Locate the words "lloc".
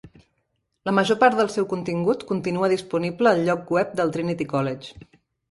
3.51-3.71